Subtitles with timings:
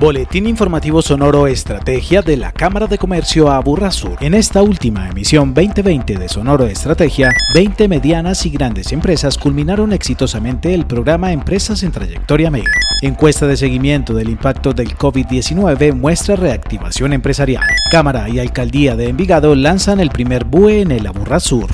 [0.00, 4.16] Boletín informativo sonoro Estrategia de la Cámara de Comercio Aburrasur.
[4.20, 10.72] En esta última emisión 2020 de Sonoro Estrategia, 20 medianas y grandes empresas culminaron exitosamente
[10.72, 12.72] el programa Empresas en Trayectoria Mega.
[13.02, 17.66] Encuesta de seguimiento del impacto del COVID-19 muestra reactivación empresarial.
[17.90, 21.72] Cámara y Alcaldía de Envigado lanzan el primer BUE en el Aburrasur.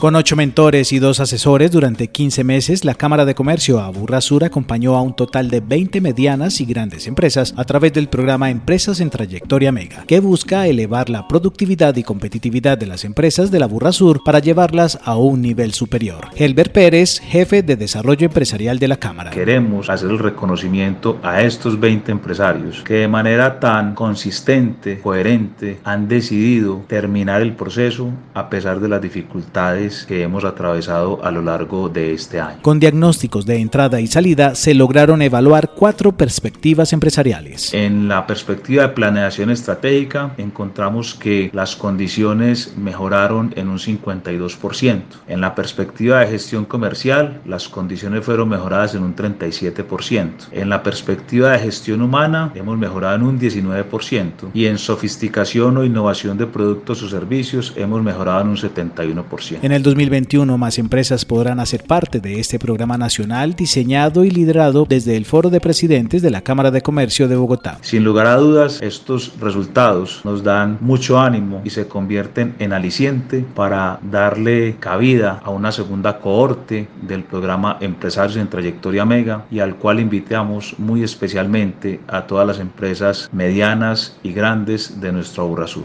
[0.00, 4.96] Con ocho mentores y dos asesores durante 15 meses, la Cámara de Comercio Aburrasur acompañó
[4.96, 9.10] a un total de 20 medianas y grandes empresas a través del programa Empresas en
[9.10, 14.24] Trayectoria Mega, que busca elevar la productividad y competitividad de las empresas de la Sur
[14.24, 16.28] para llevarlas a un nivel superior.
[16.34, 19.32] Helber Pérez, jefe de Desarrollo Empresarial de la Cámara.
[19.32, 26.08] Queremos hacer el reconocimiento a estos 20 empresarios que de manera tan consistente, coherente, han
[26.08, 31.88] decidido terminar el proceso a pesar de las dificultades que hemos atravesado a lo largo
[31.88, 32.62] de este año.
[32.62, 37.72] Con diagnósticos de entrada y salida se lograron evaluar cuatro perspectivas empresariales.
[37.74, 45.02] En la perspectiva de planeación estratégica encontramos que las condiciones mejoraron en un 52%.
[45.28, 50.30] En la perspectiva de gestión comercial las condiciones fueron mejoradas en un 37%.
[50.52, 55.84] En la perspectiva de gestión humana hemos mejorado en un 19% y en sofisticación o
[55.84, 59.58] innovación de productos o servicios hemos mejorado en un 71%.
[59.62, 64.86] En el 2021 más empresas podrán hacer parte de este programa nacional diseñado y liderado
[64.88, 67.78] desde el Foro de Presidentes de la Cámara de Comercio de Bogotá.
[67.82, 73.44] Sin lugar a dudas, estos resultados nos dan mucho ánimo y se convierten en aliciente
[73.54, 79.76] para darle cabida a una segunda cohorte del programa Empresarios en Trayectoria Mega y al
[79.76, 85.84] cual invitamos muy especialmente a todas las empresas medianas y grandes de nuestro Aburrasur.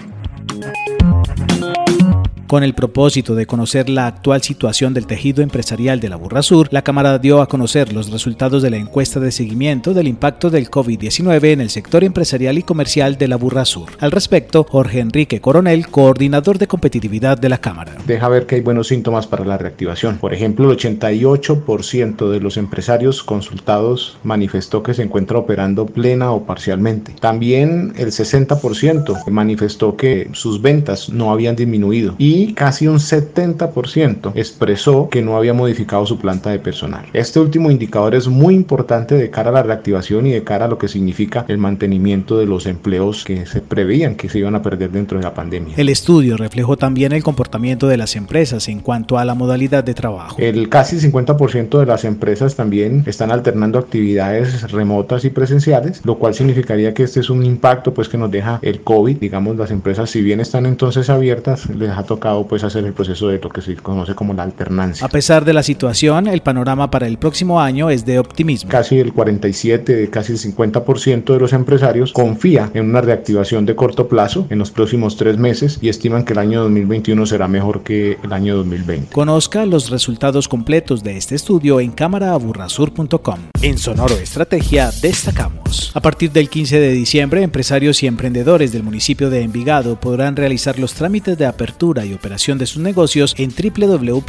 [2.55, 6.69] Con el propósito de conocer la actual situación del tejido empresarial de la Burra Sur,
[6.71, 10.71] la Cámara dio a conocer los resultados de la encuesta de seguimiento del impacto del
[10.71, 13.89] COVID-19 en el sector empresarial y comercial de la Burra Sur.
[13.99, 17.97] Al respecto, Jorge Enrique Coronel, coordinador de competitividad de la Cámara.
[18.07, 20.17] Deja ver que hay buenos síntomas para la reactivación.
[20.19, 26.45] Por ejemplo, el 88% de los empresarios consultados manifestó que se encuentra operando plena o
[26.45, 27.15] parcialmente.
[27.19, 34.33] También el 60% manifestó que sus ventas no habían disminuido y y casi un 70%
[34.35, 37.05] expresó que no había modificado su planta de personal.
[37.13, 40.67] Este último indicador es muy importante de cara a la reactivación y de cara a
[40.67, 44.61] lo que significa el mantenimiento de los empleos que se preveían que se iban a
[44.61, 45.73] perder dentro de la pandemia.
[45.77, 49.95] El estudio reflejó también el comportamiento de las empresas en cuanto a la modalidad de
[49.95, 50.35] trabajo.
[50.39, 56.35] El casi 50% de las empresas también están alternando actividades remotas y presenciales, lo cual
[56.35, 60.11] significaría que este es un impacto pues que nos deja el COVID, digamos las empresas
[60.11, 63.61] si bien están entonces abiertas, les ha tocado pues hacer el proceso de lo que
[63.61, 65.05] se conoce como la alternancia.
[65.05, 68.69] A pesar de la situación, el panorama para el próximo año es de optimismo.
[68.69, 74.07] Casi el 47, casi el 50% de los empresarios confía en una reactivación de corto
[74.07, 78.17] plazo en los próximos tres meses y estiman que el año 2021 será mejor que
[78.23, 79.13] el año 2020.
[79.13, 83.39] Conozca los resultados completos de este estudio en cámaraaburrasur.com.
[83.61, 85.91] En Sonoro Estrategia destacamos.
[85.93, 90.79] A partir del 15 de diciembre, empresarios y emprendedores del municipio de Envigado podrán realizar
[90.79, 94.25] los trámites de apertura y operación de sus negocios en www.bue.gov.co.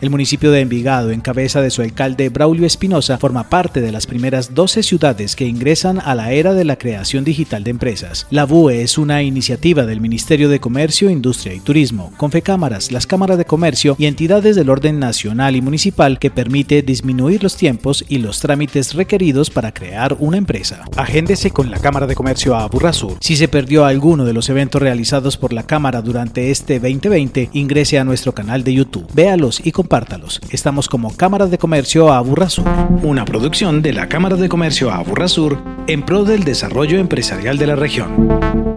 [0.00, 4.06] El municipio de Envigado, en cabeza de su alcalde Braulio Espinosa, forma parte de las
[4.06, 8.26] primeras 12 ciudades que ingresan a la era de la creación digital de empresas.
[8.30, 13.38] La BUE es una iniciativa del Ministerio de Comercio, Industria y Turismo, Confecámaras, las cámaras
[13.38, 18.18] de comercio y entidades del orden nacional y municipal que permite disminuir los tiempos y
[18.18, 20.84] los trámites requeridos para crear una empresa.
[20.96, 23.16] Agéndese con la Cámara de Comercio a Burrasur.
[23.20, 27.98] Si se perdió alguno de los eventos realizados por la Cámara durante este 2020, ingrese
[27.98, 29.06] a nuestro canal de YouTube.
[29.14, 30.40] Véalos y compártalos.
[30.50, 32.66] Estamos como Cámara de Comercio Aburrasur,
[33.02, 37.76] una producción de la Cámara de Comercio Aburrasur en pro del desarrollo empresarial de la
[37.76, 38.73] región.